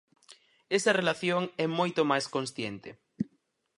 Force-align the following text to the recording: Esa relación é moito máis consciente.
Esa 0.77 0.95
relación 0.99 1.41
é 1.65 1.67
moito 1.79 2.01
máis 2.11 2.25
consciente. 2.35 2.89